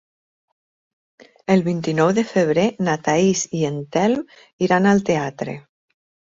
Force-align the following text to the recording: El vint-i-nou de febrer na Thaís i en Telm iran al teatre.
El 1.55 1.61
vint-i-nou 1.67 2.15
de 2.21 2.25
febrer 2.31 2.65
na 2.89 2.97
Thaís 3.09 3.45
i 3.61 3.63
en 3.71 3.79
Telm 3.99 4.27
iran 4.71 4.93
al 4.97 5.07
teatre. 5.15 5.59